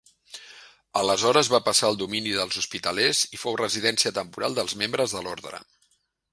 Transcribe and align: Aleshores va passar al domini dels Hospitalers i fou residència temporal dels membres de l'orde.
Aleshores 1.01 1.51
va 1.55 1.59
passar 1.67 1.91
al 1.91 1.99
domini 1.99 2.33
dels 2.39 2.59
Hospitalers 2.63 3.21
i 3.37 3.41
fou 3.45 3.61
residència 3.63 4.15
temporal 4.19 4.59
dels 4.61 4.77
membres 4.85 5.19
de 5.19 5.27
l'orde. 5.29 5.57